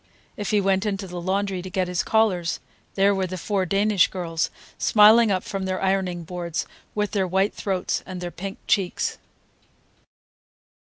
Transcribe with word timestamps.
If 0.35 0.49
he 0.49 0.59
went 0.59 0.87
into 0.87 1.05
the 1.05 1.21
laundry 1.21 1.61
to 1.61 1.69
get 1.69 1.87
his 1.87 2.01
collars, 2.01 2.59
there 2.95 3.13
were 3.13 3.27
the 3.27 3.37
four 3.37 3.67
Danish 3.67 4.07
girls, 4.07 4.49
smiling 4.79 5.29
up 5.29 5.43
from 5.43 5.65
their 5.65 5.79
ironing 5.79 6.23
boards, 6.23 6.65
with 6.95 7.11
their 7.11 7.27
white 7.27 7.53
throats 7.53 8.01
and 8.03 8.19
their 8.19 8.31
pink 8.31 8.57
cheeks. 8.65 9.19